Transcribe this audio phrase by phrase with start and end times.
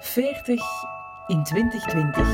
[0.00, 0.62] 40
[1.26, 2.28] in 2020.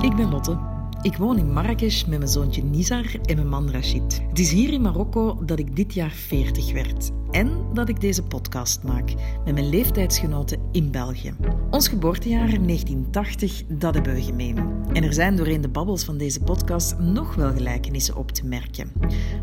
[0.00, 0.81] Ik ben Lotte.
[1.02, 4.22] Ik woon in Marrakesh met mijn zoontje Nizar en mijn man Rachid.
[4.28, 8.22] Het is hier in Marokko dat ik dit jaar 40 werd en dat ik deze
[8.22, 9.14] podcast maak
[9.44, 11.34] met mijn leeftijdsgenoten in België.
[11.70, 14.56] Ons geboortejaar 1980, dat hebben we gemeen.
[14.92, 18.92] En er zijn doorheen de babbels van deze podcast nog wel gelijkenissen op te merken.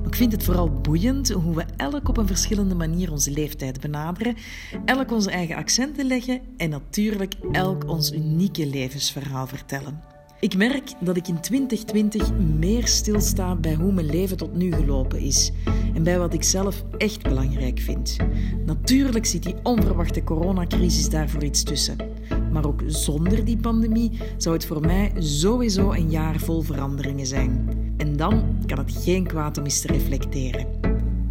[0.06, 4.36] Ik vind het vooral boeiend hoe we elk op een verschillende manier onze leeftijd benaderen,
[4.86, 10.18] elk onze eigen accenten leggen en natuurlijk elk ons unieke levensverhaal vertellen.
[10.40, 15.20] Ik merk dat ik in 2020 meer stilsta bij hoe mijn leven tot nu gelopen
[15.20, 15.52] is
[15.94, 18.18] en bij wat ik zelf echt belangrijk vind.
[18.66, 21.98] Natuurlijk zit die onverwachte coronacrisis daarvoor iets tussen.
[22.52, 27.70] Maar ook zonder die pandemie zou het voor mij sowieso een jaar vol veranderingen zijn.
[27.98, 30.68] En dan kan het geen kwaad om eens te reflecteren.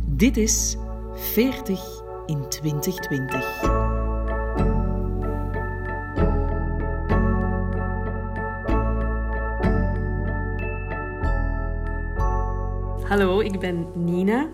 [0.06, 0.77] Dit is
[1.14, 3.97] 40 in 2020.
[13.08, 14.50] Hallo, ik ben Nina.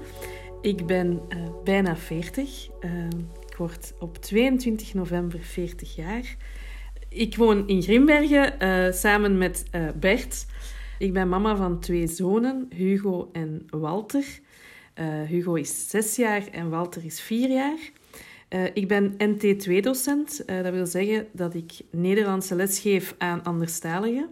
[0.61, 2.69] Ik ben uh, bijna 40.
[2.81, 2.91] Uh,
[3.49, 6.37] ik word op 22 november 40 jaar.
[7.09, 9.65] Ik woon in Grimbergen uh, samen met
[10.01, 10.47] Bert.
[10.99, 14.25] Ik ben mama van twee zonen, Hugo en Walter.
[15.27, 17.79] Hugo is 6 jaar en Walter is 4 jaar.
[18.75, 20.45] ik ben NT2-docent.
[20.47, 24.31] dat wil zeggen dat ik Nederlandse les geef aan anderstaligen.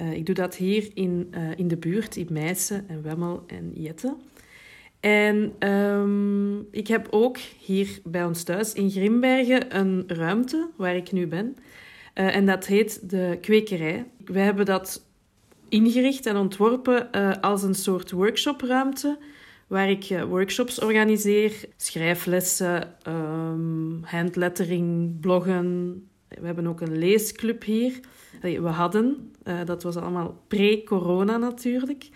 [0.00, 3.70] Uh, ik doe dat hier in, uh, in de buurt, in Meissen en Wemmel en
[3.74, 4.16] Jette.
[5.00, 11.12] En um, ik heb ook hier bij ons thuis in Grimbergen een ruimte waar ik
[11.12, 11.56] nu ben.
[12.14, 14.06] Uh, en dat heet de kwekerij.
[14.24, 15.06] We hebben dat
[15.68, 19.18] ingericht en ontworpen als een soort workshopruimte
[19.66, 25.94] waar ik workshops organiseer, schrijflessen, um, handlettering, bloggen.
[26.28, 28.00] We hebben ook een leesclub hier.
[28.40, 32.08] We hadden, uh, dat was allemaal pre-corona natuurlijk.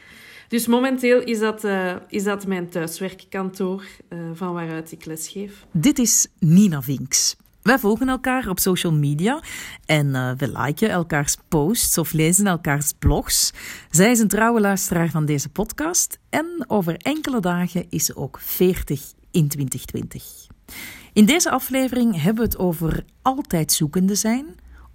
[0.48, 5.66] Dus momenteel is dat, uh, is dat mijn thuiswerkkantoor uh, van waaruit ik lesgeef.
[5.70, 7.36] Dit is Nina Vinks.
[7.62, 9.42] Wij volgen elkaar op social media
[9.86, 13.52] en we liken elkaars posts of lezen elkaars blogs.
[13.90, 18.38] Zij is een trouwe luisteraar van deze podcast en over enkele dagen is ze ook
[18.40, 20.46] 40 in 2020.
[21.12, 24.46] In deze aflevering hebben we het over altijd zoekende zijn,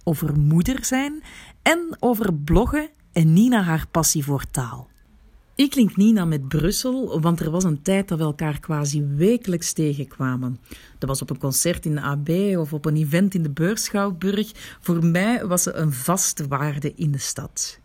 [0.04, 1.22] over moeder zijn
[1.70, 4.88] en over bloggen en Nina haar passie voor taal.
[5.54, 9.72] Ik link Nina met Brussel, want er was een tijd dat we elkaar quasi wekelijks
[9.72, 10.58] tegenkwamen.
[10.98, 12.28] Dat was op een concert in de AB
[12.58, 14.50] of op een event in de Beurschouwburg.
[14.80, 17.78] Voor mij was ze een vaste waarde in de stad.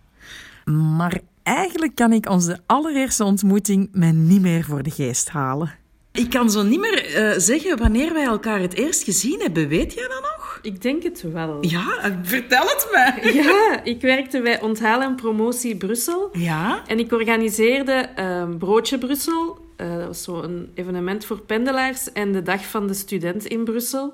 [0.66, 5.76] Maar eigenlijk kan ik onze allereerste ontmoeting mij niet meer voor de geest halen.
[6.12, 9.68] Ik kan zo niet meer uh, zeggen wanneer wij elkaar het eerst gezien hebben.
[9.68, 10.35] Weet jij dat nog?
[10.66, 11.58] Ik denk het wel.
[11.62, 13.34] Ja, vertel het me.
[13.44, 16.30] Ja, ik werkte bij Onthaal en Promotie Brussel.
[16.34, 16.82] Ja?
[16.88, 19.58] En ik organiseerde uh, Broodje Brussel.
[19.78, 22.12] Uh, dat was zo'n evenement voor pendelaars.
[22.12, 24.14] En de Dag van de Student in Brussel.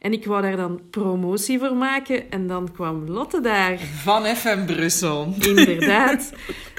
[0.00, 2.30] En ik wou daar dan promotie voor maken.
[2.30, 3.78] En dan kwam Lotte daar.
[4.02, 5.34] Van FM Brussel.
[5.40, 6.32] Inderdaad.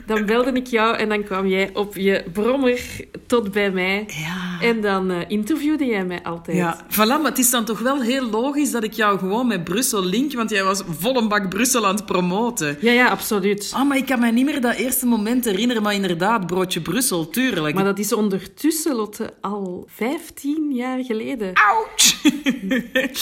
[0.05, 2.81] Dan belde ik jou en dan kwam jij op je brommer
[3.25, 4.03] tot bij mij.
[4.07, 4.61] Ja.
[4.61, 6.57] En dan uh, interviewde jij mij altijd.
[6.57, 9.63] Ja, voilà, maar het is dan toch wel heel logisch dat ik jou gewoon met
[9.63, 12.77] Brussel link, want jij was vol een bak Brussel aan het promoten.
[12.81, 13.71] Ja, ja, absoluut.
[13.75, 17.29] Ah, maar ik kan me niet meer dat eerste moment herinneren, maar inderdaad, broodje Brussel,
[17.29, 17.75] tuurlijk.
[17.75, 21.53] Maar dat is ondertussen, Lotte, al 15 jaar geleden.
[21.53, 22.15] Ouch!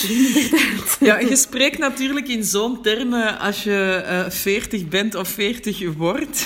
[0.99, 6.45] ja, je spreekt natuurlijk in zo'n termen als je uh, 40 bent of 40 wordt.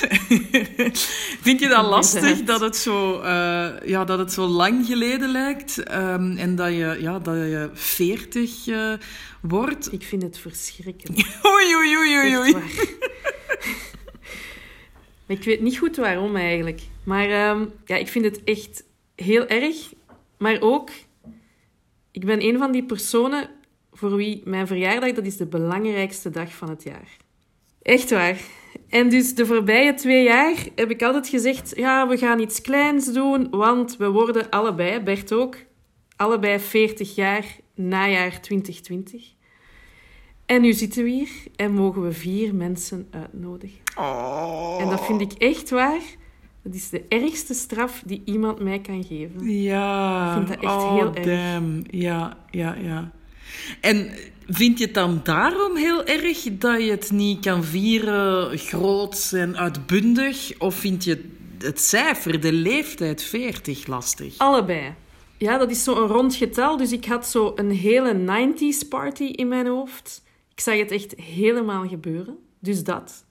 [1.46, 5.78] Vind je dat lastig dat het zo, uh, ja, dat het zo lang geleden lijkt
[5.78, 8.94] um, en dat je, ja, dat je 40 uh,
[9.42, 9.94] wordt?
[9.94, 11.28] Ik vind het verschrikkelijk.
[11.54, 12.38] oei, oei, oei, oei.
[12.38, 12.56] oei.
[15.38, 16.82] ik weet niet goed waarom eigenlijk.
[17.04, 18.84] Maar um, ja, ik vind het echt
[19.16, 19.76] heel erg.
[20.38, 20.90] Maar ook,
[22.12, 23.50] ik ben een van die personen
[23.92, 27.18] voor wie mijn verjaardag, dat is de belangrijkste dag van het jaar.
[27.82, 28.38] Echt waar.
[28.90, 33.14] En dus de voorbije twee jaar heb ik altijd gezegd: ja, we gaan iets kleins
[33.14, 35.58] doen, want we worden allebei, Bert ook,
[36.16, 37.46] allebei 40 jaar
[37.76, 39.34] najaar 2020.
[40.46, 43.80] En nu zitten we hier en mogen we vier mensen uitnodigen.
[43.96, 44.78] Oh.
[44.80, 46.02] En dat vind ik echt waar.
[46.70, 49.62] Dat is de ergste straf die iemand mij kan geven.
[49.62, 50.28] Ja.
[50.28, 51.26] Ik vind dat echt oh, heel erg.
[51.26, 51.84] Damn.
[51.90, 53.12] Ja, ja, ja.
[53.82, 54.12] En
[54.48, 59.58] vind je het dan daarom heel erg dat je het niet kan vieren groot en
[59.58, 60.52] uitbundig?
[60.58, 64.38] Of vind je het cijfer, de leeftijd 40 lastig?
[64.38, 64.94] Allebei.
[65.38, 66.78] Ja, dat is zo'n rond getal.
[66.78, 70.24] Dus ik had zo een hele 90s party in mijn hoofd.
[70.54, 72.38] Ik zag het echt helemaal gebeuren.
[72.60, 73.26] Dus dat.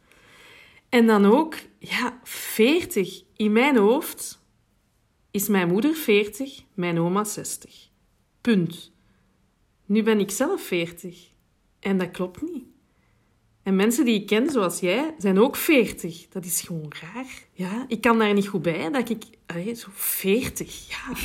[0.88, 3.26] En dan ook, ja, 40.
[3.38, 4.40] In mijn hoofd
[5.30, 7.88] is mijn moeder 40, mijn oma 60.
[8.40, 8.92] Punt.
[9.86, 11.28] Nu ben ik zelf 40.
[11.80, 12.64] En dat klopt niet.
[13.62, 16.28] En mensen die ik ken, zoals jij, zijn ook 40.
[16.28, 17.46] Dat is gewoon raar.
[17.52, 19.24] Ja, ik kan daar niet goed bij dat ik...
[19.46, 21.16] Allee, zo 40, ja.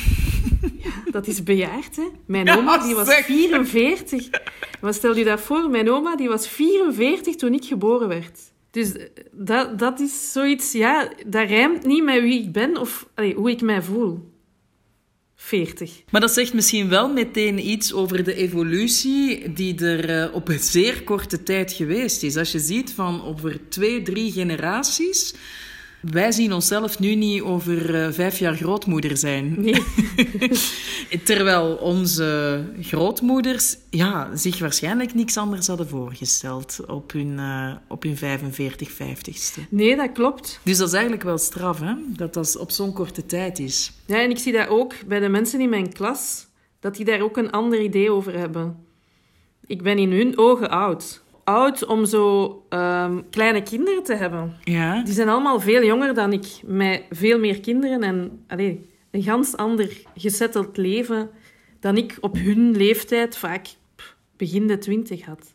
[0.88, 1.10] ja.
[1.10, 2.08] Dat is bejaard, hè.
[2.26, 4.28] Mijn oma, die was 44.
[4.80, 8.52] Maar stel je dat voor, mijn oma, die was 44 toen ik geboren werd.
[8.74, 13.08] Dus eh, dat, dat is zoiets, ja, dat rijmt niet met wie ik ben of
[13.34, 14.32] hoe ik mij voel.
[15.36, 16.02] 40.
[16.10, 20.58] Maar dat zegt misschien wel meteen iets over de evolutie die er uh, op een
[20.58, 22.36] zeer korte tijd geweest is.
[22.36, 25.34] Als je ziet van over twee, drie generaties
[26.10, 29.54] wij zien onszelf nu niet over uh, vijf jaar grootmoeder zijn.
[29.60, 29.82] Nee.
[31.24, 38.16] Terwijl onze grootmoeders ja, zich waarschijnlijk niks anders hadden voorgesteld op hun, uh, op hun
[38.16, 39.68] 45, 50ste.
[39.68, 40.60] Nee, dat klopt.
[40.62, 41.94] Dus dat is eigenlijk wel straf, hè?
[42.08, 43.92] dat dat op zo'n korte tijd is.
[44.06, 46.46] Ja, en ik zie dat ook bij de mensen in mijn klas,
[46.80, 48.76] dat die daar ook een ander idee over hebben.
[49.66, 54.56] Ik ben in hun ogen oud oud om zo um, kleine kinderen te hebben.
[54.64, 55.02] Ja.
[55.02, 59.56] Die zijn allemaal veel jonger dan ik, met veel meer kinderen en allee, een gans
[59.56, 61.30] ander gezetteld leven
[61.80, 63.66] dan ik op hun leeftijd vaak
[64.36, 65.54] begin de twintig had.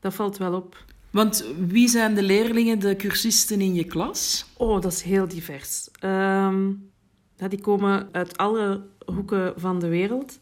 [0.00, 0.84] Dat valt wel op.
[1.10, 4.46] Want wie zijn de leerlingen, de cursisten in je klas?
[4.56, 5.88] Oh, dat is heel divers.
[6.04, 6.90] Um,
[7.36, 10.38] ja, die komen uit alle hoeken van de wereld.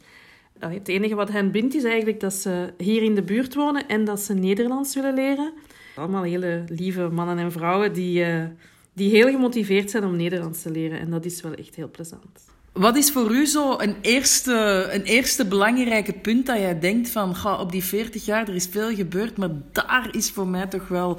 [0.58, 4.04] Het enige wat hen bindt is eigenlijk dat ze hier in de buurt wonen en
[4.04, 5.52] dat ze Nederlands willen leren.
[5.96, 8.44] Allemaal hele lieve mannen en vrouwen die, uh,
[8.92, 10.98] die heel gemotiveerd zijn om Nederlands te leren.
[10.98, 12.44] En dat is wel echt heel plezant.
[12.72, 17.36] Wat is voor u zo een eerste, een eerste belangrijke punt dat jij denkt van...
[17.36, 20.88] Ga, op die 40 jaar, er is veel gebeurd, maar daar is voor mij toch
[20.88, 21.18] wel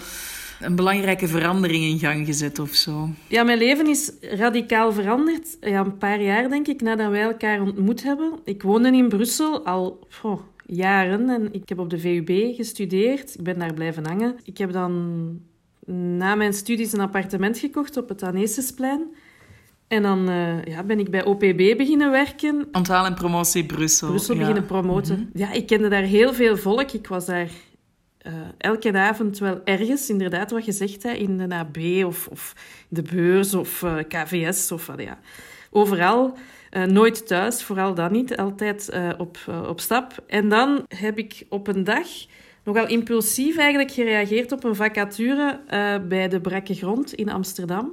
[0.59, 3.09] een belangrijke verandering in gang gezet of zo?
[3.27, 5.57] Ja, mijn leven is radicaal veranderd.
[5.61, 8.39] Ja, een paar jaar, denk ik, nadat wij elkaar ontmoet hebben.
[8.43, 13.33] Ik woonde in Brussel al oh, jaren en ik heb op de VUB gestudeerd.
[13.33, 14.35] Ik ben daar blijven hangen.
[14.43, 15.29] Ik heb dan
[15.93, 19.01] na mijn studies een appartement gekocht op het Anesesplein.
[19.87, 22.67] En dan uh, ja, ben ik bij OPB beginnen werken.
[22.71, 24.07] Onthaal en promotie Brussel.
[24.07, 25.19] Brussel beginnen promoten.
[25.19, 25.39] Mhm.
[25.39, 26.91] Ja, ik kende daar heel veel volk.
[26.91, 27.49] Ik was daar
[28.27, 32.55] uh, elke avond wel ergens, inderdaad, wat je zegt, hè, in de AB of, of
[32.87, 35.19] de beurs of uh, KVS of wat ja.
[35.71, 36.37] Overal,
[36.71, 39.37] uh, nooit thuis, vooral dan niet, altijd op,
[39.67, 40.23] op stap.
[40.27, 42.07] En dan heb ik op een dag
[42.63, 45.59] nogal impulsief eigenlijk gereageerd op een vacature
[46.07, 47.91] bij de Brakke Grond in Amsterdam.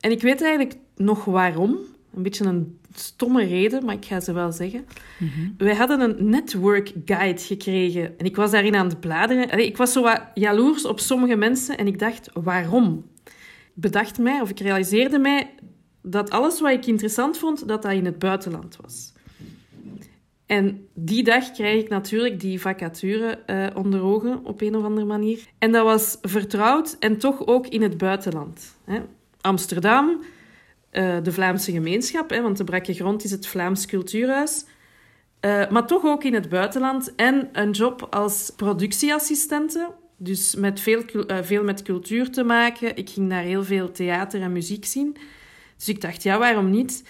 [0.00, 1.78] En ik weet eigenlijk nog waarom.
[2.14, 4.86] Een beetje een stomme reden, maar ik ga ze wel zeggen.
[5.18, 9.58] Mm Wij hadden een network guide gekregen en ik was daarin aan het bladeren.
[9.58, 13.04] ik was zo wat jaloers op sommige mensen en ik dacht, waarom?
[13.24, 13.32] Ik
[13.74, 15.50] bedacht mij, of ik realiseerde mij,
[16.02, 19.14] dat alles wat ik interessant vond, dat dat in het buitenland was.
[20.46, 25.06] En die dag kreeg ik natuurlijk die vacature uh, onder ogen, op een of andere
[25.06, 25.46] manier.
[25.58, 28.76] En dat was vertrouwd en toch ook in het buitenland.
[28.84, 29.00] Hè.
[29.40, 30.20] Amsterdam,
[30.98, 34.64] uh, de Vlaamse gemeenschap, hè, want de Brakke Grond is het Vlaams Cultuurhuis.
[35.40, 37.14] Uh, maar toch ook in het buitenland.
[37.14, 39.94] En een job als productieassistente.
[40.16, 42.96] Dus met veel, uh, veel met cultuur te maken.
[42.96, 45.16] Ik ging daar heel veel theater en muziek zien.
[45.76, 47.04] Dus ik dacht, ja, waarom niet?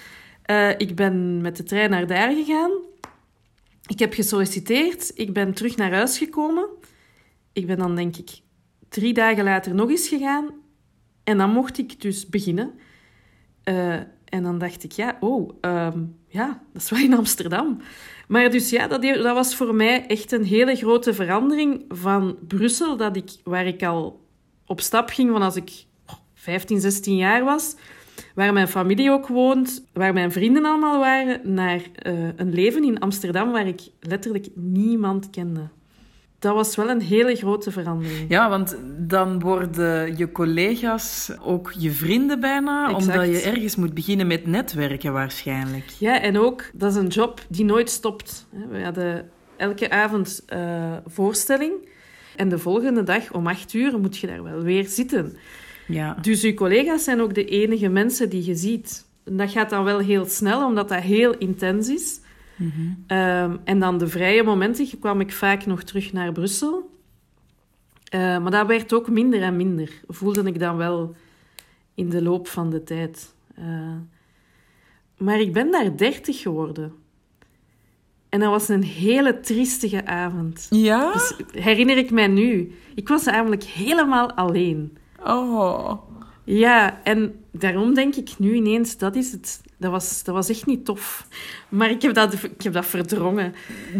[0.76, 2.70] ik ben met de trein naar daar gegaan.
[3.86, 5.12] Ik heb gesolliciteerd.
[5.14, 6.68] Ik ben terug naar huis gekomen.
[7.52, 8.30] Ik ben dan, denk ik,
[8.88, 10.50] drie dagen later nog eens gegaan.
[11.24, 12.74] En dan mocht ik dus beginnen.
[13.68, 13.94] Uh,
[14.24, 17.80] en dan dacht ik, ja, oh, um, ja, dat is wel in Amsterdam.
[18.28, 22.96] Maar dus ja, dat, dat was voor mij echt een hele grote verandering van Brussel,
[22.96, 24.24] dat ik, waar ik al
[24.66, 25.70] op stap ging van als ik
[26.34, 27.76] 15, 16 jaar was,
[28.34, 32.98] waar mijn familie ook woont, waar mijn vrienden allemaal waren, naar uh, een leven in
[32.98, 35.68] Amsterdam waar ik letterlijk niemand kende
[36.38, 38.28] dat was wel een hele grote verandering.
[38.28, 44.26] Ja, want dan worden je collega's ook je vrienden bijna, omdat je ergens moet beginnen
[44.26, 45.88] met netwerken waarschijnlijk.
[45.98, 48.46] Ja, en ook, dat is een job die nooit stopt.
[48.70, 51.72] We hadden elke avond uh, voorstelling
[52.36, 55.36] en de volgende dag om acht uur moet je daar wel weer zitten.
[55.86, 56.16] Ja.
[56.20, 59.06] Dus je collega's zijn ook de enige mensen die je ziet.
[59.24, 62.20] En dat gaat dan wel heel snel, omdat dat heel intens is.
[63.06, 66.90] Ehm, en dan de vrije momenten kwam ik vaak nog terug naar Brussel.
[68.14, 71.14] Uh, maar dat werd ook minder en minder, voelde ik dan wel
[71.94, 73.34] in de loop van de tijd.
[73.58, 73.94] Uh,
[75.16, 76.92] maar ik ben daar dertig geworden.
[78.28, 80.66] En dat was een hele triestige avond.
[80.70, 81.12] Ja?
[81.12, 82.74] Dus herinner ik mij nu.
[82.94, 84.96] Ik was namelijk helemaal alleen.
[85.24, 85.92] Oh.
[86.44, 89.60] Ja, en daarom denk ik nu ineens, dat is het.
[89.78, 91.26] Dat was, dat was echt niet tof.
[91.68, 93.54] Maar ik heb, dat, ik heb dat verdrongen.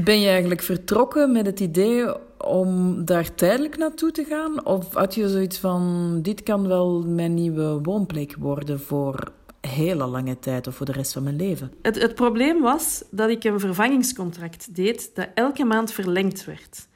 [0.05, 2.05] Ben je eigenlijk vertrokken met het idee
[2.39, 4.65] om daar tijdelijk naartoe te gaan?
[4.65, 10.39] Of had je zoiets van, dit kan wel mijn nieuwe woonplek worden voor hele lange
[10.39, 11.73] tijd of voor de rest van mijn leven?
[11.83, 16.89] Het, het probleem was dat ik een vervangingscontract deed dat elke maand verlengd werd.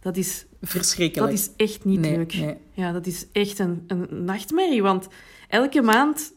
[0.00, 1.30] Dat is verschrikkelijk.
[1.30, 2.34] Dat is echt niet leuk.
[2.34, 2.56] Nee.
[2.72, 4.82] Ja, dat is echt een, een nachtmerrie.
[4.82, 5.08] Want
[5.48, 6.32] elke maand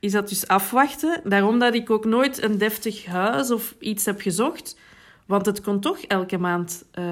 [0.00, 1.20] is dat dus afwachten.
[1.24, 4.76] Daarom dat ik ook nooit een deftig huis of iets heb gezocht.
[5.26, 7.04] Want het kon toch elke maand uh,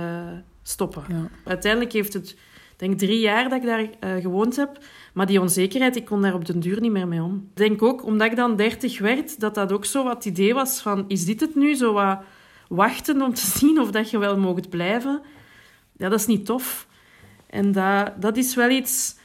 [0.63, 1.05] stoppen.
[1.09, 1.29] Ja.
[1.45, 2.37] Uiteindelijk heeft het,
[2.77, 4.79] denk drie jaar dat ik daar uh, gewoond heb.
[5.13, 7.35] Maar die onzekerheid, ik kon daar op den duur niet meer mee om.
[7.51, 10.81] Ik denk ook, omdat ik dan dertig werd, dat dat ook zo wat idee was
[10.81, 11.05] van...
[11.09, 11.75] Is dit het nu?
[11.75, 12.19] Zo wat
[12.69, 15.21] wachten om te zien of dat je wel mocht blijven.
[15.99, 16.87] Ja, dat is niet tof.
[17.47, 19.17] En dat, dat is wel iets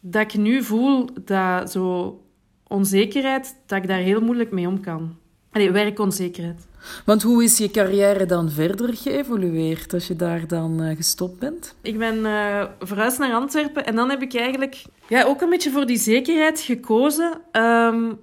[0.00, 2.20] dat ik nu voel, dat zo
[2.66, 5.16] onzekerheid, dat ik daar heel moeilijk mee om kan.
[5.50, 6.66] Allee, werkonzekerheid.
[7.04, 11.74] Want hoe is je carrière dan verder geëvolueerd als je daar dan uh, gestopt bent?
[11.82, 15.70] Ik ben uh, verhuisd naar Antwerpen en dan heb ik eigenlijk ja, ook een beetje
[15.70, 17.40] voor die zekerheid gekozen.
[17.52, 18.18] Um,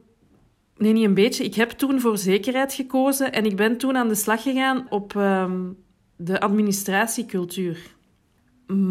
[0.78, 1.44] nee, niet een beetje.
[1.44, 5.16] Ik heb toen voor zekerheid gekozen en ik ben toen aan de slag gegaan op
[5.16, 5.83] um,
[6.16, 7.78] de administratiecultuur.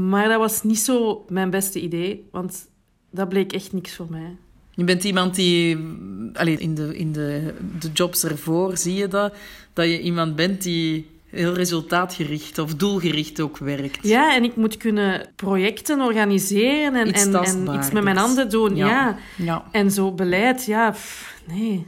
[0.08, 2.68] Maar dat was niet zo mijn beste idee, want
[3.10, 4.36] dat bleek echt niks voor mij.
[4.74, 5.78] Je bent iemand die,
[6.32, 9.34] allez, in, de, in de, de jobs ervoor zie je dat,
[9.72, 14.06] dat je iemand bent die heel resultaatgericht of doelgericht ook werkt.
[14.08, 18.50] Ja, en ik moet kunnen projecten organiseren en iets, en, en iets met mijn handen
[18.50, 18.76] doen.
[18.76, 18.86] Ja.
[18.86, 19.18] ja.
[19.36, 19.64] ja.
[19.70, 21.86] En zo beleid, ja, pff, nee.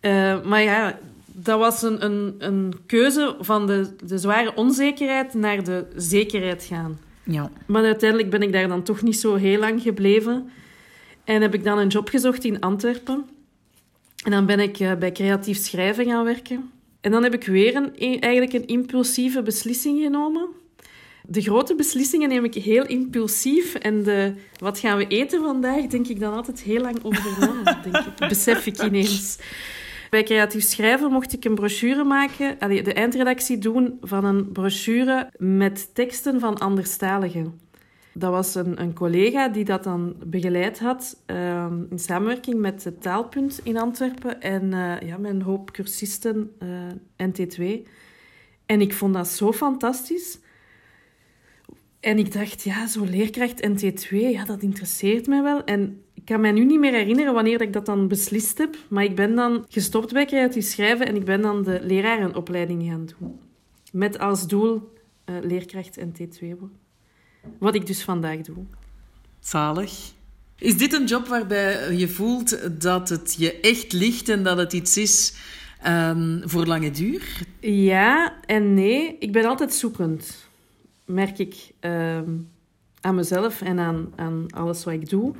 [0.00, 0.98] Uh, maar ja,
[1.42, 6.98] dat was een, een, een keuze van de, de zware onzekerheid naar de zekerheid gaan.
[7.24, 7.50] Ja.
[7.66, 10.50] Maar uiteindelijk ben ik daar dan toch niet zo heel lang gebleven.
[11.24, 13.24] En heb ik dan een job gezocht in Antwerpen.
[14.24, 16.70] En dan ben ik uh, bij creatief schrijven gaan werken.
[17.00, 20.48] En dan heb ik weer een, eigenlijk een impulsieve beslissing genomen.
[21.26, 23.74] De grote beslissingen neem ik heel impulsief.
[23.74, 27.80] En de wat gaan we eten vandaag, denk ik dan altijd heel lang over na.
[27.82, 28.28] denk ik.
[28.28, 29.38] Besef ik ineens.
[30.10, 35.94] Bij creatief schrijven mocht ik een brochure maken, de eindredactie doen van een brochure met
[35.94, 37.60] teksten van anderstaligen.
[38.12, 43.02] Dat was een, een collega die dat dan begeleid had uh, in samenwerking met het
[43.02, 47.88] Taalpunt in Antwerpen en uh, ja, een hoop cursisten uh, NT2.
[48.66, 50.38] En ik vond dat zo fantastisch.
[52.00, 55.64] En ik dacht, ja, zo leerkracht NT2, ja, dat interesseert mij wel.
[55.64, 59.04] En ik kan mij nu niet meer herinneren wanneer ik dat dan beslist heb, maar
[59.04, 63.40] ik ben dan gestopt bij creatief schrijven en ik ben dan de lerarenopleiding gaan doen.
[63.92, 64.92] Met als doel
[65.26, 66.46] uh, leerkracht NT2
[67.58, 68.64] Wat ik dus vandaag doe.
[69.38, 70.12] Zalig.
[70.58, 74.72] Is dit een job waarbij je voelt dat het je echt ligt en dat het
[74.72, 75.34] iets is
[75.86, 77.42] um, voor lange duur?
[77.60, 79.16] Ja en nee.
[79.18, 80.48] Ik ben altijd zoekend,
[81.04, 82.48] merk ik um,
[83.00, 85.34] aan mezelf en aan, aan alles wat ik doe.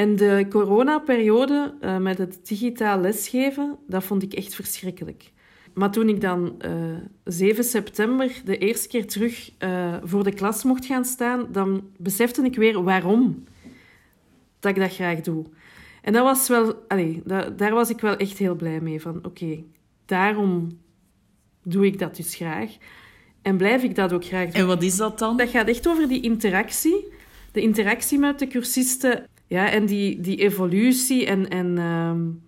[0.00, 5.32] En de coronaperiode uh, met het digitaal lesgeven, dat vond ik echt verschrikkelijk.
[5.74, 10.64] Maar toen ik dan uh, 7 september de eerste keer terug uh, voor de klas
[10.64, 13.44] mocht gaan staan, dan besefte ik weer waarom
[14.60, 15.44] dat ik dat graag doe.
[16.02, 16.86] En dat was wel,
[17.56, 19.00] daar was ik wel echt heel blij mee.
[19.00, 19.64] Van oké, okay,
[20.06, 20.78] daarom
[21.62, 22.76] doe ik dat dus graag.
[23.42, 24.60] En blijf ik dat ook graag doen.
[24.60, 25.36] En wat is dat dan?
[25.36, 27.12] Dat gaat echt over die interactie.
[27.52, 32.42] De interactie met de cursisten ja, en die, die evolutie en, en um,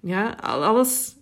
[0.00, 1.14] ja, alles.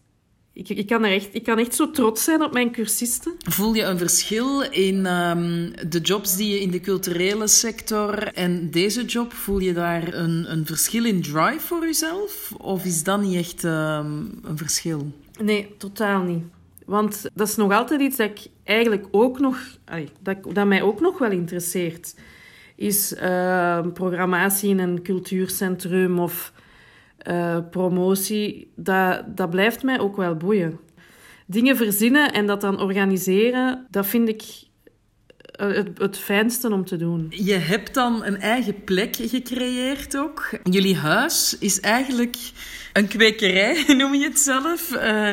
[0.53, 3.33] Ik, ik, kan er echt, ik kan echt zo trots zijn op mijn cursisten.
[3.39, 8.71] Voel je een verschil in um, de jobs die je in de culturele sector en
[8.71, 9.33] deze job?
[9.33, 12.53] Voel je daar een, een verschil in drive voor jezelf?
[12.59, 15.13] Of is dat niet echt um, een verschil?
[15.41, 16.45] Nee, totaal niet.
[16.87, 19.59] Want dat is nog altijd iets dat ik eigenlijk ook nog,
[20.23, 22.15] dat, dat mij ook nog wel interesseert
[22.81, 26.53] is uh, programmatie in een cultuurcentrum of
[27.29, 30.81] uh, promotie, dat, dat blijft mij ook wel boeien.
[31.47, 34.43] Dingen verzinnen en dat dan organiseren, dat vind ik
[35.53, 37.27] het, het fijnste om te doen.
[37.31, 40.51] Je hebt dan een eigen plek gecreëerd ook.
[40.63, 42.37] Jullie huis is eigenlijk
[42.93, 45.31] een kwekerij, noem je het zelf, uh,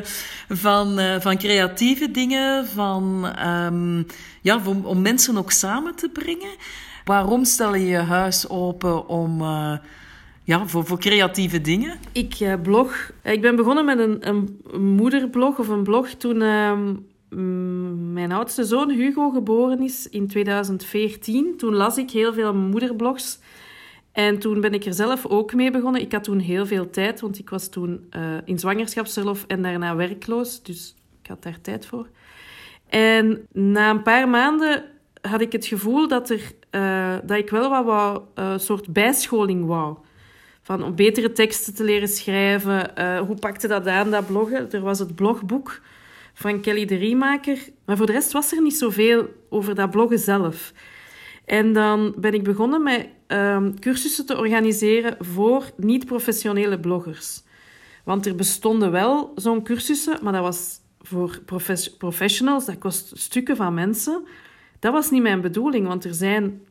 [0.50, 4.06] van, van creatieve dingen, van, um,
[4.42, 6.56] ja, om, om mensen ook samen te brengen.
[7.08, 9.78] Waarom stel je je huis open om uh,
[10.44, 12.00] Ja, voor, voor creatieve dingen?
[12.12, 13.12] Ik uh, blog.
[13.24, 16.96] Ik ben begonnen met een, een moederblog of een blog toen ehm,
[18.14, 21.58] mijn oudste zoon Hugo geboren is in 2014.
[21.58, 23.40] Toen las ik heel veel moederblogs.
[24.12, 26.02] En toen ben ik er zelf ook mee begonnen.
[26.02, 29.96] Ik had toen heel veel tijd, want ik was toen uh, in zwangerschapsverlof en daarna
[29.96, 30.64] werkloos.
[30.64, 32.08] Dus ik had daar tijd voor.
[32.90, 34.84] En na een paar maanden
[35.27, 39.98] had ik het gevoel dat, er, uh, dat ik wel wat een soort bijscholing wou.
[40.62, 42.91] Van om betere teksten te leren schrijven.
[42.98, 44.72] Uh, hoe pakte dat aan, dat bloggen?
[44.72, 45.81] Er was het blogboek
[46.34, 47.57] van Kelly de Riemaker.
[47.86, 50.74] Maar voor de rest was er niet zoveel over dat bloggen zelf.
[51.46, 57.43] En dan ben ik begonnen met uh, cursussen te organiseren voor niet-professionele bloggers.
[58.03, 61.39] Want er bestonden wel zo'n cursussen, maar dat was voor
[61.98, 64.27] professionals, dat kost stukken van mensen.
[64.79, 66.62] Dat was niet mijn bedoeling, want er zijn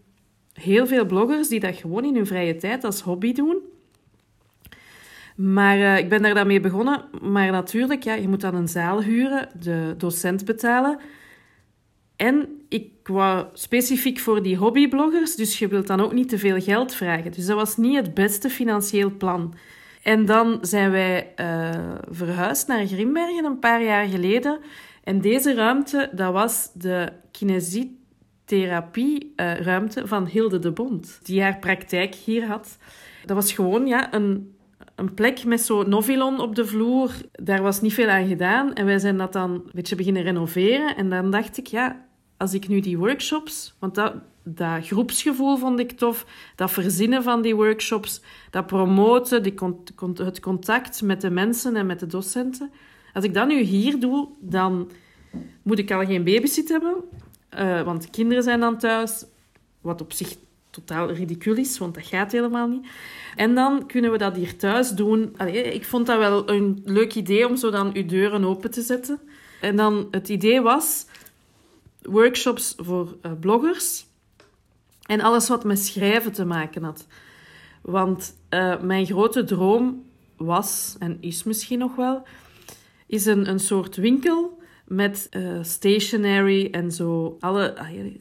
[0.53, 3.57] heel veel bloggers die dat gewoon in hun vrije tijd als hobby doen.
[5.37, 7.05] Maar uh, ik ben daar dan mee begonnen.
[7.23, 10.99] Maar natuurlijk, ja, je moet dan een zaal huren, de docent betalen.
[12.17, 16.61] En ik wou specifiek voor die hobbybloggers, dus je wilt dan ook niet te veel
[16.61, 17.33] geld vragen.
[17.33, 19.55] Dus dat was niet het beste financieel plan.
[20.03, 21.71] En dan zijn wij uh,
[22.11, 24.59] verhuisd naar Grimbergen een paar jaar geleden.
[25.05, 27.96] En deze ruimte, dat was de kinesietherapie-ruimte
[28.53, 32.79] uh, van Hilde de Bond, die haar praktijk hier had.
[33.25, 34.57] Dat was gewoon ja, een,
[34.95, 37.11] een plek met zo'n novilon op de vloer.
[37.33, 38.75] Daar was niet veel aan gedaan.
[38.75, 40.97] En wij zijn dat dan een beetje beginnen renoveren.
[40.97, 42.05] En dan dacht ik, ja,
[42.37, 43.75] als ik nu die workshops...
[43.79, 46.27] Want dat, dat groepsgevoel vond ik tof.
[46.57, 48.23] Dat verzinnen van die workshops.
[48.51, 49.55] Dat promoten, die
[50.15, 52.71] het contact met de mensen en met de docenten.
[53.13, 54.91] Als ik dat nu hier doe, dan
[55.63, 56.95] moet ik al geen babysit hebben.
[57.57, 59.25] Uh, want kinderen zijn dan thuis.
[59.81, 60.37] Wat op zich
[60.71, 62.87] totaal ridicuul is, want dat gaat helemaal niet.
[63.37, 65.41] En dan kunnen we dat hier thuis doen.
[65.55, 69.21] Ik vond dat wel een leuk idee om zo dan uw deuren open te zetten.
[69.61, 71.07] En dan het idee was
[72.03, 74.07] workshops voor uh, bloggers
[75.03, 77.07] en alles wat met schrijven te maken had.
[77.83, 80.05] Want uh, mijn grote droom
[80.37, 82.23] was, en is misschien nog wel,
[83.07, 84.56] is een, een soort winkel
[84.87, 87.37] met uh, stationery en zo.
[87.41, 87.75] Alle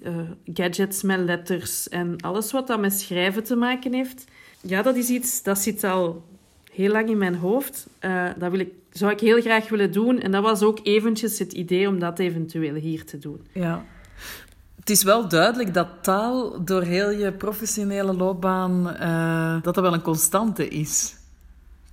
[0.03, 0.15] uh,
[0.53, 4.25] gadgets met letters en alles wat dat met schrijven te maken heeft.
[4.61, 6.23] Ja, dat is iets dat zit al
[6.71, 7.87] heel lang in mijn hoofd.
[8.01, 10.19] Uh, dat wil ik, zou ik heel graag willen doen.
[10.19, 13.41] En dat was ook eventjes het idee om dat eventueel hier te doen.
[13.51, 13.85] Ja.
[14.75, 18.83] Het is wel duidelijk dat taal door heel je professionele loopbaan
[19.63, 21.15] dat dat wel een constante is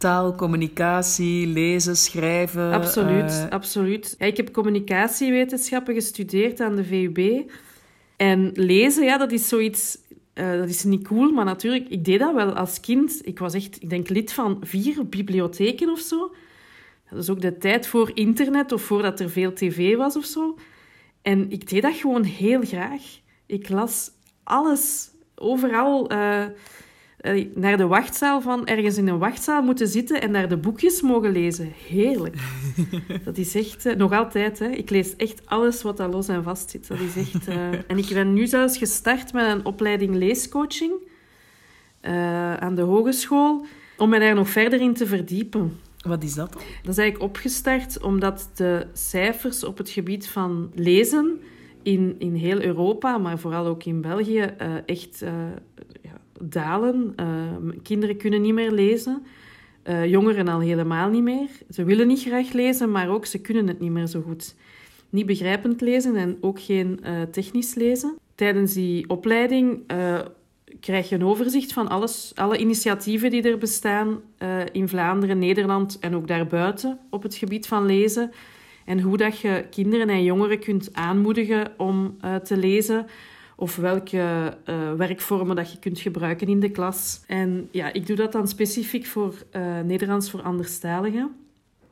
[0.02, 2.72] taal, communicatie, lezen, schrijven.
[2.72, 3.48] Absoluut, uh...
[3.48, 4.14] absoluut.
[4.18, 7.50] Ja, ik heb communicatiewetenschappen gestudeerd aan de VUB.
[8.16, 9.98] En lezen, ja, dat is zoiets...
[10.34, 13.20] Uh, dat is niet cool, maar natuurlijk, ik deed dat wel als kind.
[13.26, 16.34] Ik was echt, ik denk, lid van vier bibliotheken of zo.
[17.10, 20.58] Dat is ook de tijd voor internet of voordat er veel tv was of zo.
[21.22, 23.02] En ik deed dat gewoon heel graag.
[23.46, 24.10] Ik las
[24.42, 26.12] alles, overal...
[26.12, 26.50] Uh, eh,
[27.54, 31.32] naar de wachtzaal van ergens in een wachtzaal moeten zitten en naar de boekjes mogen
[31.32, 31.72] lezen.
[31.88, 32.36] Heerlijk.
[33.24, 34.68] Dat is echt, uh, nog altijd, hè.
[34.68, 36.88] ik lees echt alles wat daar los en vast zit.
[36.88, 37.56] Dat is echt, uh...
[37.90, 40.92] en ik ben nu zelfs gestart met een opleiding leescoaching
[42.58, 45.78] aan de hogeschool, om me daar nog verder in te verdiepen.
[46.06, 46.52] Wat is dat?
[46.52, 51.40] Dat is eigenlijk opgestart omdat de cijfers op het gebied van lezen
[51.82, 54.54] in, in heel Europa, maar vooral ook in België,
[54.86, 55.24] echt
[56.42, 57.14] dalen.
[57.20, 59.22] Uh, kinderen kunnen niet meer lezen.
[59.88, 61.48] Uh, jongeren al helemaal niet meer.
[61.70, 64.54] Ze willen niet graag lezen, maar ook ze kunnen het niet meer zo goed.
[65.10, 68.18] Niet begrijpend lezen en ook geen uh, technisch lezen.
[68.34, 69.80] Tijdens die opleiding
[70.80, 74.20] krijg je een overzicht van alles, alle initiatieven die er bestaan
[74.72, 78.30] in Vlaanderen, Nederland en ook daarbuiten op het gebied van lezen.
[78.84, 83.06] En hoe dat je kinderen en jongeren kunt aanmoedigen om te lezen
[83.56, 87.22] of welke uh, werkvormen dat je kunt gebruiken in de klas.
[87.26, 91.30] En ja, ik doe dat dan specifiek voor uh, Nederlands voor anderstaligen.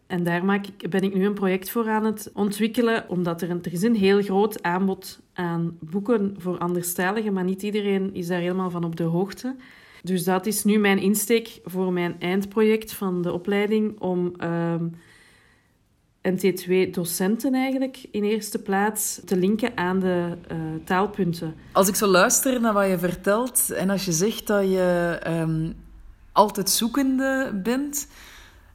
[0.06, 3.50] En daar maak ik, ben ik nu een project voor aan het ontwikkelen, omdat er,
[3.50, 8.26] een, er is een heel groot aanbod aan boeken voor anderstaligen, maar niet iedereen is
[8.26, 9.56] daar helemaal van op de hoogte.
[10.02, 14.32] Dus dat is nu mijn insteek voor mijn eindproject van de opleiding om...
[14.42, 14.74] Uh,
[16.28, 21.54] NT2-docenten eigenlijk in eerste plaats te linken aan de uh, taalpunten.
[21.72, 25.74] Als ik zo luister naar wat je vertelt en als je zegt dat je um,
[26.32, 28.06] altijd zoekende bent,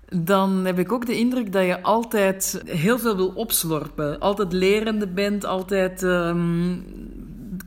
[0.10, 4.20] dan heb ik ook de indruk dat je altijd heel veel wil opslorpen.
[4.20, 6.86] Altijd lerende bent, altijd um,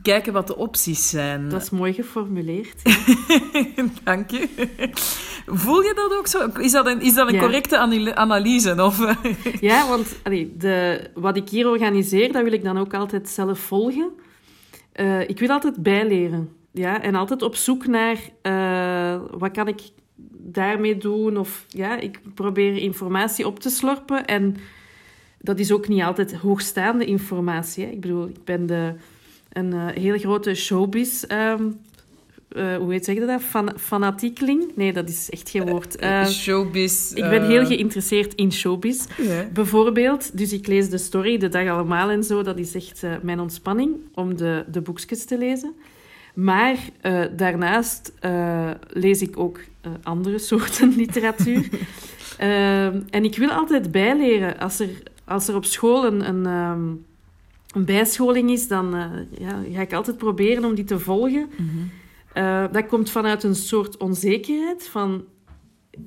[0.01, 1.49] kijken wat de opties zijn.
[1.49, 2.81] Dat is mooi geformuleerd.
[4.03, 4.47] Dank je.
[5.45, 6.47] Voel je dat ook zo?
[6.59, 7.39] Is dat een, is dat een Ja.
[7.39, 8.83] correcte ana- analyse?
[8.83, 9.15] Of,
[9.69, 13.59] Ja, want allee, de, wat ik hier organiseer, dat wil ik dan ook altijd zelf
[13.59, 14.09] volgen.
[14.91, 16.49] Eh, ik wil altijd bijleren.
[16.71, 19.81] Ja, en altijd op zoek naar eh, wat kan ik
[20.31, 21.37] daarmee doen.
[21.37, 24.25] Of ja, ik probeer informatie op te slorpen.
[24.25, 24.55] En
[25.39, 27.85] dat is ook niet altijd hoogstaande informatie.
[27.85, 27.91] Hè.
[27.91, 28.93] Ik bedoel, ik ben de,
[29.49, 31.23] een eh, hele grote showbiz...
[31.23, 31.63] ehm,
[32.49, 33.41] eh, hoe heet zeg je dat?
[33.41, 34.71] Fan, fanatiekeling?
[34.75, 35.95] Nee, dat is echt geen woord.
[35.95, 37.11] Eh, Showbiz.
[37.11, 39.05] ik ben heel geïnteresseerd in showbiz.
[39.53, 42.43] Bijvoorbeeld, dus ik lees de story de dag allemaal en zo.
[42.43, 45.73] Dat is echt mijn ontspanning om de, de boekjes te lezen.
[46.33, 46.77] Maar
[47.35, 48.13] daarnaast
[48.87, 49.59] lees ik ook
[50.03, 51.69] andere soorten literatuur.
[52.37, 54.59] Ehm, en ik wil altijd bijleren.
[54.59, 54.89] Als er,
[55.25, 57.08] als er op school een, een, ehm,
[57.73, 61.49] een bijscholing is, dan eh, ja, ga ik altijd proberen om die te volgen.
[61.57, 61.67] Mhm.
[62.33, 65.25] Eh, dat komt vanuit een soort onzekerheid van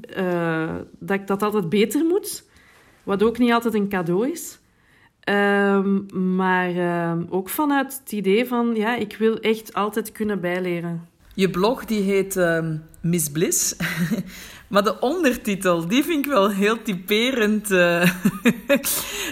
[0.00, 2.44] eh, dat ik dat altijd beter moet,
[3.02, 4.58] wat ook niet altijd een cadeau is.
[5.20, 6.00] Ehm,
[6.36, 11.08] maar ehm, ook vanuit het idee van, ja, ik wil echt altijd kunnen bijleren.
[11.34, 13.76] Je blog die heet ehm, Miss Bliss.
[14.72, 18.02] maar de ondertitel, die vind ik wel heel typerend eh,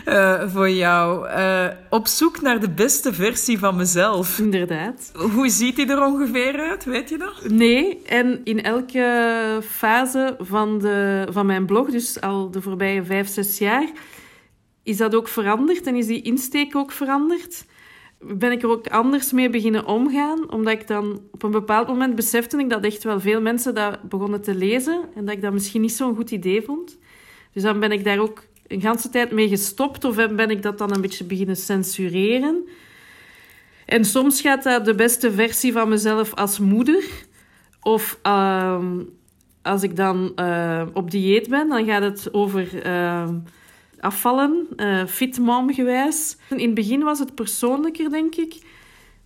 [0.05, 1.29] eh, voor jou.
[1.29, 4.38] Eh, op zoek naar de beste versie van mezelf.
[4.38, 5.12] Inderdaad.
[5.35, 6.85] Hoe ziet die er ongeveer uit?
[6.85, 7.50] Weet je dat?
[7.50, 13.29] Nee, en in elke fase van, de, van mijn blog, dus al de voorbije vijf,
[13.29, 13.90] zes jaar,
[14.83, 17.64] is dat ook veranderd en is die insteek ook veranderd.
[18.23, 22.15] Ben ik er ook anders mee beginnen omgaan, omdat ik dan op een bepaald moment
[22.15, 25.53] besefte ik dat echt wel veel mensen dat begonnen te lezen en dat ik dat
[25.53, 26.99] misschien niet zo'n goed idee vond.
[27.53, 30.79] Dus dan ben ik daar ook een ganse tijd mee gestopt of ben ik dat
[30.79, 32.69] dan een beetje beginnen censureren.
[33.87, 37.05] En soms gaat dat de beste versie van mezelf als moeder.
[37.83, 39.03] Of ehm,
[39.63, 43.35] als ik dan eh, op dieet ben, dan gaat het over ehm,
[44.01, 46.37] afvallen, eh fit mom gewijs.
[46.49, 48.59] In het begin was het persoonlijker, denk ik.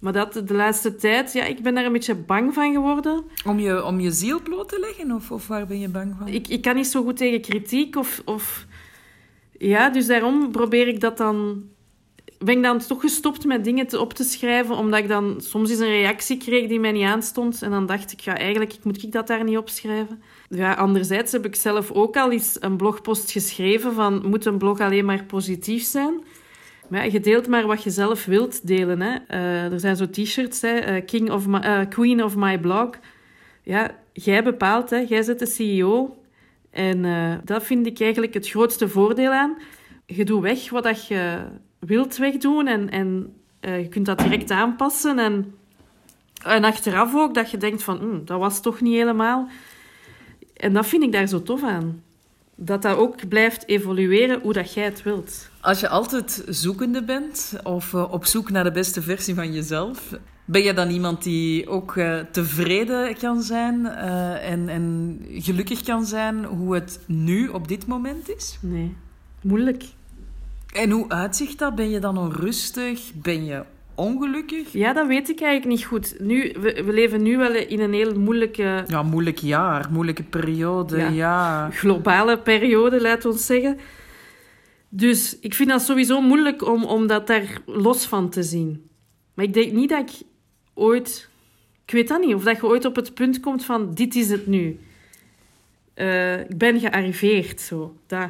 [0.05, 3.25] Maar dat de laatste tijd, ja, ik ben daar een beetje bang van geworden.
[3.47, 5.13] Om je, om je ziel bloot te leggen?
[5.13, 6.29] Of, of waar ben je bang van?
[6.29, 8.67] Ik, ik kan niet zo goed tegen kritiek of, of...
[9.59, 11.63] Ja, dus daarom probeer ik dat dan...
[12.39, 15.71] Ben ik dan toch gestopt met dingen te, op te schrijven, omdat ik dan soms
[15.71, 17.63] eens een reactie kreeg die mij niet aanstond.
[17.63, 20.23] En dan dacht ik, ja, eigenlijk moet ik dat daar niet opschrijven.
[20.49, 24.81] Ja, anderzijds heb ik zelf ook al eens een blogpost geschreven van, moet een blog
[24.81, 26.25] alleen maar positief zijn?
[26.89, 29.01] Maar ja, je deelt maar wat je zelf wilt delen.
[29.01, 29.17] Hè.
[29.27, 32.91] Eh, er zijn zo t-shirts, hè, eh, King of my, eh, Queen of My Blog.
[33.63, 34.97] Ja, jij bepaalt, hè.
[35.09, 36.17] jij bent de CEO.
[36.71, 37.03] En
[37.45, 39.57] dat vind ik eigenlijk het grootste voordeel aan.
[40.07, 41.39] Je doet weg wat dat je
[41.79, 45.19] wilt wegdoen en, en je kunt dat direct aanpassen.
[45.19, 45.55] En,
[46.45, 49.49] en achteraf ook dat je denkt van, "Hm, dat was toch niet helemaal.
[50.65, 52.03] En dat vind ik daar zo tof aan.
[52.55, 55.49] Dat dat ook blijft evolueren hoe dat jij het wilt.
[55.61, 60.15] Als je altijd zoekende bent of eh, op zoek naar de beste versie van jezelf,
[60.45, 66.07] ben je dan iemand die ook eh, tevreden kan zijn eh, en, en gelukkig kan
[66.07, 68.59] zijn hoe het nu op dit moment is?
[68.61, 68.95] Nee,
[69.41, 69.85] moeilijk.
[70.73, 71.75] En hoe uitzicht dat?
[71.75, 73.13] Ben je dan onrustig?
[73.15, 73.63] Ben je
[73.95, 74.73] ongelukkig?
[74.73, 76.15] Ja, dat weet ik eigenlijk niet goed.
[76.19, 80.97] Nu, we, we leven nu wel in een heel moeilijke Ja, moeilijk jaar, moeilijke periode,
[80.97, 81.09] Ja.
[81.09, 81.71] ja.
[81.71, 83.79] globale periode, laat ons zeggen.
[84.89, 88.89] Dus ik vind dat sowieso moeilijk om, om dat daar los van te zien.
[89.35, 90.27] Maar ik denk niet dat ik
[90.75, 91.29] ooit...
[91.87, 92.35] Ik weet dat niet.
[92.35, 94.79] Of dat je ooit op het punt komt van, dit is het nu.
[95.95, 97.97] Eh, ik ben gearriveerd, zo.
[98.07, 98.29] Dat,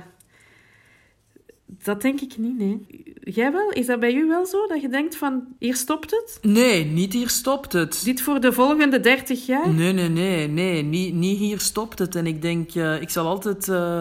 [1.83, 3.03] dat denk ik niet, nee.
[3.21, 3.71] Jij wel?
[3.71, 4.67] Is dat bij u wel zo?
[4.67, 6.39] Dat je denkt van, hier stopt het?
[6.43, 8.05] Nee, niet hier stopt het.
[8.05, 9.69] Dit voor de volgende 30 jaar?
[9.69, 10.83] Nee, nee, nee, nee.
[10.83, 12.15] Niet, niet hier stopt het.
[12.15, 14.01] En ik denk, eh, ik zal altijd eh,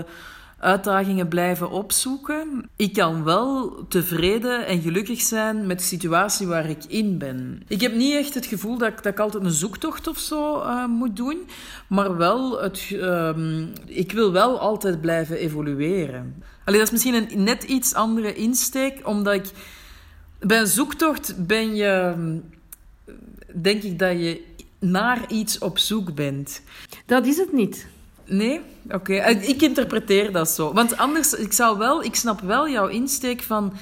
[0.64, 2.70] uitdagingen blijven opzoeken.
[2.76, 7.64] Ik kan wel tevreden en gelukkig zijn met de situatie waar ik in ben.
[7.68, 10.60] Ik heb niet echt het gevoel dat ik, dat ik altijd een zoektocht of zo
[10.60, 11.38] eh, moet doen.
[11.88, 16.44] Maar wel, het, ehm, ik wil wel altijd blijven evolueren.
[16.66, 19.46] Allee, dat is misschien een net iets andere insteek, omdat ik...
[20.40, 22.14] Bij een zoektocht ben je...
[23.54, 24.42] Denk ik dat je
[24.80, 26.62] naar iets op zoek bent.
[27.06, 27.88] Dat is het niet.
[28.26, 28.62] Nee?
[28.92, 29.14] Oké.
[29.14, 30.74] Eh, Ik interpreteer dat zo.
[30.74, 32.04] Want anders, ik zou wel...
[32.04, 33.74] Ik snap wel jouw insteek van...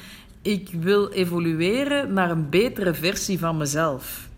[0.41, 4.29] Ik wil evolueren naar een betere versie van mezelf.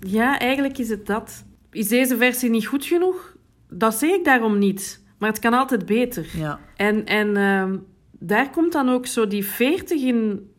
[0.00, 1.44] Ja, eigenlijk is het dat.
[1.70, 3.34] Is deze versie niet goed genoeg?
[3.70, 5.00] Dat zeg ik daarom niet.
[5.18, 6.26] Maar het kan altijd beter.
[6.36, 6.60] Ja.
[6.76, 7.76] En, en ehm,
[8.12, 10.50] daar komt dan ook zo die 40 in,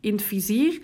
[0.00, 0.80] in het vizier.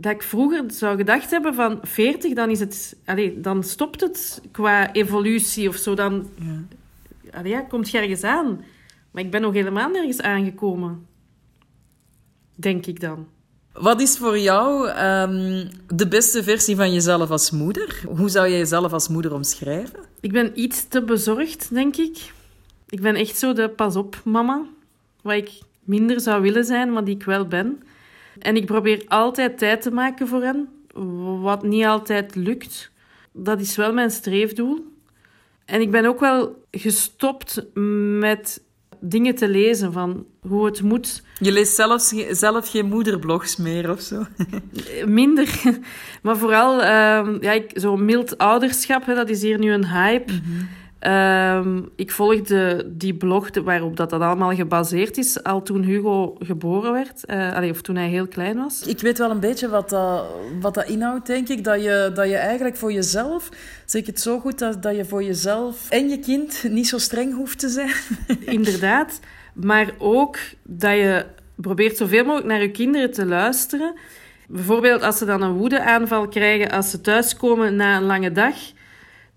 [0.00, 4.42] Dat ik vroeger zou gedacht hebben van 40, dan, is het, allez, dan stopt het
[4.50, 5.94] qua evolutie of zo.
[5.94, 7.38] Dan Ja.
[7.38, 8.64] allee, ja, komt je ergens aan.
[9.10, 11.06] Maar ik ben nog helemaal nergens aangekomen.
[12.54, 13.26] Denk ik dan.
[13.72, 18.02] Wat is voor jou ehm, de beste versie van jezelf als moeder?
[18.16, 19.98] Hoe zou je jezelf als moeder omschrijven?
[20.20, 22.32] Ik ben iets te bezorgd, denk ik.
[22.88, 24.62] Ik ben echt zo de pas-op mama.
[25.22, 25.50] Wat ik
[25.84, 27.82] minder zou willen zijn, maar die ik wel ben.
[28.40, 30.68] En ik probeer altijd tijd te maken voor hen.
[31.42, 32.90] Wat niet altijd lukt.
[33.32, 34.84] Dat is wel mijn streefdoel.
[35.64, 37.66] En ik ben ook wel gestopt
[38.18, 38.62] met
[39.00, 41.22] dingen te lezen van hoe het moet.
[41.38, 44.26] Je leest zelfs, zelf geen moederblogs meer of zo.
[45.06, 45.60] Minder.
[46.22, 50.32] Maar vooral, ehm, ja, ik, zo mild ouderschap, hè, dat is hier nu een hype.
[51.00, 56.92] Ehm, ik volgde die blog waarop dat, dat allemaal gebaseerd is, al toen Hugo geboren
[56.92, 57.24] werd.
[57.24, 58.82] Eh, allee, of toen hij heel klein was.
[58.86, 60.24] Ik weet wel een beetje wat dat,
[60.60, 61.64] wat dat inhoudt, denk ik.
[61.64, 63.48] Dat je, dat je eigenlijk voor jezelf,
[63.84, 66.98] zeg ik het zo goed, dat, dat je voor jezelf en je kind niet zo
[66.98, 67.94] streng hoeft te zijn.
[68.56, 69.20] Inderdaad.
[69.52, 73.94] Maar ook dat je probeert zoveel mogelijk naar je kinderen te luisteren.
[74.48, 78.54] Bijvoorbeeld als ze dan een woedeaanval krijgen als ze thuiskomen na een lange dag.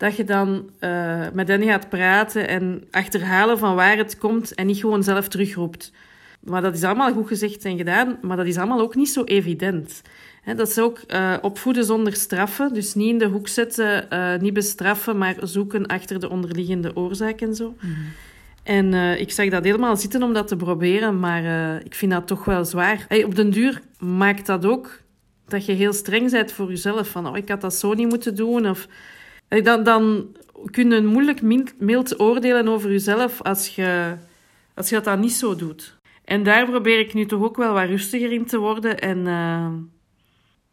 [0.04, 4.66] Dat je dan eh, met hen gaat praten en achterhalen van waar het komt en
[4.66, 5.92] niet gewoon zelf terugroept.
[6.40, 9.24] Maar dat is allemaal goed gezegd en gedaan, maar dat is allemaal ook niet zo
[9.24, 10.02] evident.
[10.56, 12.74] Dat is ook eh, opvoeden zonder straffen.
[12.74, 17.42] Dus niet in de hoek zetten, eh, niet bestraffen, maar zoeken achter de onderliggende oorzaak
[17.42, 17.76] en zo.
[18.64, 22.28] En eh, ik zag dat helemaal zitten om dat te proberen, maar ik vind dat
[22.28, 23.06] toch wel zwaar.
[23.08, 25.00] Hey, op den duur maakt dat ook
[25.48, 27.08] dat je heel streng bent voor jezelf.
[27.08, 28.70] Van, oh, ik had dat zo niet moeten doen.
[28.70, 28.88] Of,
[29.62, 30.28] dan, dan
[30.72, 31.42] kun je moeilijk
[31.78, 34.16] mild, oordelen over jezelf als je,
[34.76, 35.98] als je dat dan niet zo doet.
[36.26, 39.68] En daar probeer ik nu toch ook wel wat rustiger in te worden en eh,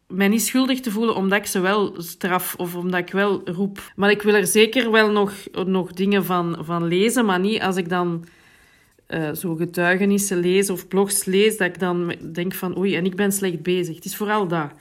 [0.07, 3.91] mij niet schuldig te voelen omdat ik ze wel straf of omdat ik wel roep.
[3.95, 5.33] Maar ik wil er zeker wel nog,
[5.65, 8.25] nog dingen van, van lezen, maar niet als ik dan
[9.07, 13.15] eh, zo getuigenissen lees of blogs lees, dat ik dan denk van oei, en ik
[13.15, 13.95] ben slecht bezig.
[13.95, 14.71] Het is vooral dat.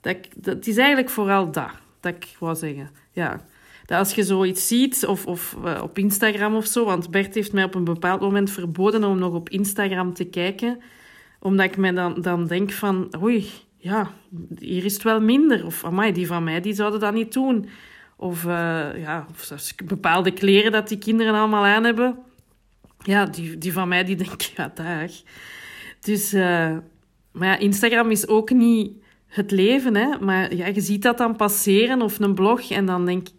[0.00, 1.70] dat, dat het is eigenlijk vooral dat,
[2.00, 2.90] dat ik wou zeggen.
[3.16, 3.40] Ja.
[3.86, 7.52] Dat als je zoiets ziet, of, of eh, op Instagram of zo, want Bert heeft
[7.52, 10.80] mij op een bepaald moment verboden om nog op Instagram te kijken,
[11.40, 14.10] omdat ik me dan, dan denk van, oei, ja,
[14.58, 15.66] hier is het wel minder.
[15.66, 17.68] Of, amai, die van mij, die zouden dat niet doen.
[18.16, 22.18] Of, eh, ja, of bepaalde kleren dat die kinderen allemaal aan hebben.
[23.02, 25.10] Ja, die, die van mij, die denken, ja, dag.
[26.00, 26.76] Dus, eh,
[27.32, 29.04] maar ja, Instagram is ook niet
[29.36, 30.18] het leven, hè.
[30.20, 33.34] Maar ja, je ziet dat dan passeren, of een blog, en dan denk ik...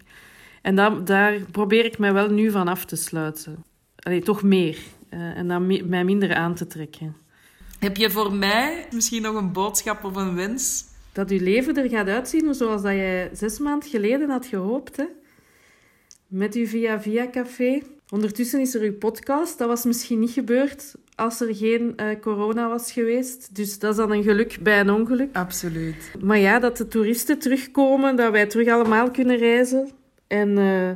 [0.61, 3.63] En daar, daar probeer ik mij wel nu van af te sluiten.
[3.99, 4.77] Allee, toch meer.
[5.09, 7.15] Eh, en dan mi- mij minder aan te trekken.
[7.79, 10.83] Heb je voor mij misschien nog een boodschap of een wens?
[11.11, 14.97] Dat uw leven er gaat uitzien zoals dat jij zes maanden geleden had gehoopt.
[14.97, 15.05] Hè?
[16.27, 17.81] Met uw Via Via Café.
[18.09, 19.57] Ondertussen is er uw podcast.
[19.57, 23.55] Dat was misschien niet gebeurd als er geen eh, corona was geweest.
[23.55, 25.35] Dus dat is dan een geluk bij een ongeluk.
[25.35, 26.11] Absoluut.
[26.21, 29.89] Maar ja, dat de toeristen terugkomen, dat wij terug allemaal kunnen reizen.
[30.27, 30.89] En eh,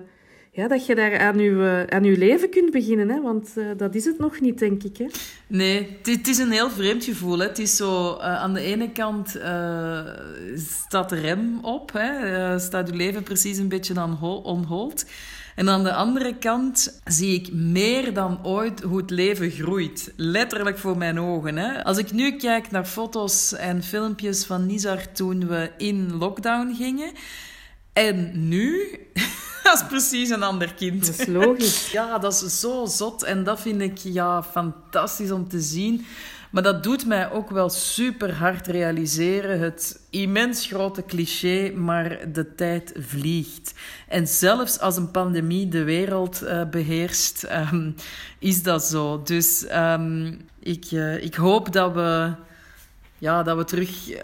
[0.52, 3.10] ja, dat je daar aan uw, eh, aan uw leven kunt beginnen.
[3.10, 3.22] Hè?
[3.22, 4.98] Want eh, dat is het nog niet, denk ik.
[4.98, 5.06] Hè?
[5.48, 7.40] Nee, het, is een heel vreemd gevoel.
[7.40, 7.48] Hè.
[7.48, 10.00] Het is zo, eh, aan de ene kant eh,
[10.56, 12.60] staat de rem op, hè.
[12.60, 15.06] Staat je leven precies een beetje hol- on hold.
[15.56, 20.14] En aan de andere kant zie ik meer dan ooit hoe het leven groeit.
[20.16, 21.58] Letterlijk voor mijn ogen.
[21.58, 21.84] Hè.
[21.84, 27.12] Als ik nu kijk naar foto's en filmpjes van Nizar toen we in lockdown gingen.
[27.94, 29.00] En nu,
[29.64, 31.06] dat is precies een ander kind.
[31.06, 31.92] Dat is logisch.
[31.92, 36.06] Ja, dat is zo zot en dat vind ik ja, fantastisch om te zien.
[36.52, 39.60] Maar dat doet mij ook wel super hard realiseren.
[39.60, 43.74] Het immens grote cliché, maar de tijd vliegt.
[44.08, 47.92] En zelfs als een pandemie de wereld eh, beheerst, ehm,
[48.40, 49.22] is dat zo.
[49.24, 52.34] Dus ehm, ik, eh, ik hoop dat we
[53.18, 54.22] ja, dat we terug eh,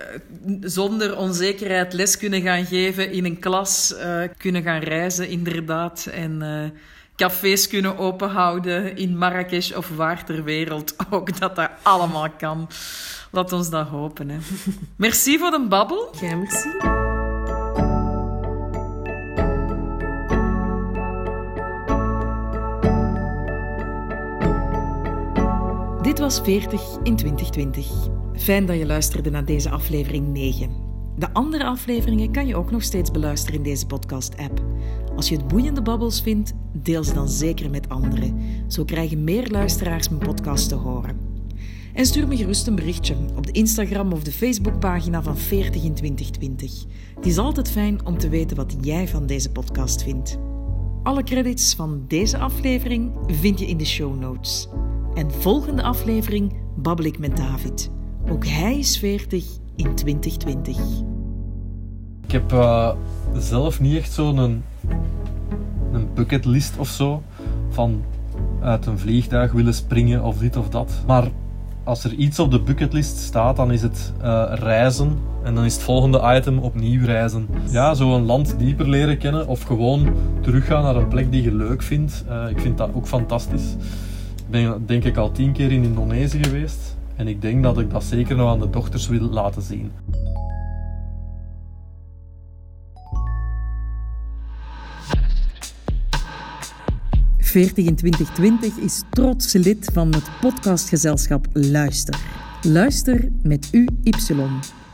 [0.62, 3.96] zonder onzekerheid les kunnen gaan geven in een klas,
[4.38, 6.42] kunnen gaan reizen inderdaad en
[7.18, 12.70] cafés kunnen openhouden in Marrakesh of waar ter wereld ook, dat dat allemaal kan.
[13.32, 14.30] Laat ons dat hopen.
[14.30, 14.38] Hè.
[14.96, 16.16] Merci voor de babbel.
[16.22, 16.70] Ja, merci.
[26.02, 27.88] Dit was 40 in 2020.
[28.36, 30.86] Fijn dat je luisterde naar deze aflevering 9.
[31.18, 34.62] De andere afleveringen kan je ook nog steeds beluisteren in deze podcast-app.
[35.18, 38.40] Als je het boeiende babbels vindt, deel ze dan zeker met anderen.
[38.68, 41.18] Zo krijgen meer luisteraars mijn podcast te horen.
[41.94, 45.94] En stuur me gerust een berichtje op de Instagram of de Facebookpagina van 40 in
[45.94, 46.86] 2020.
[47.16, 50.38] Het is altijd fijn om te weten wat jij van deze podcast vindt.
[51.04, 54.68] Alle credits van deze aflevering vind je in de show notes.
[55.14, 57.92] En volgende aflevering babbel ik met David.
[58.30, 60.78] Ook hij is 40 in 2020.
[62.28, 62.92] Ik heb uh,
[63.38, 64.64] zelf niet echt zo'n een,
[66.14, 67.24] bucketlist of zo
[67.70, 68.04] van
[68.62, 70.92] uit een vliegtuig willen springen of dit of dat.
[71.06, 71.28] Maar
[71.84, 75.18] als er iets op de bucketlist staat, dan is het uh, reizen.
[75.44, 77.48] En dan is het volgende item opnieuw reizen.
[77.70, 80.08] Ja, zo een land dieper leren kennen of gewoon
[80.42, 82.24] teruggaan naar een plek die je leuk vindt.
[82.30, 83.76] Uh, ik vind dat ook fantastisch.
[84.36, 86.96] Ik ben denk ik al tien keer in Indonesië geweest.
[87.16, 89.92] En ik denk dat ik dat zeker nog aan de dochters wil laten zien.
[97.58, 102.20] 40 in 2020 is trots lid van het podcastgezelschap Luister.
[102.62, 104.14] Luister met UY.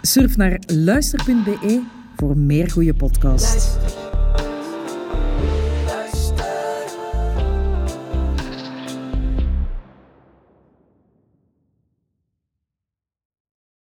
[0.01, 1.81] Surf naar luister.be
[2.15, 4.02] voor meer goede podcasts.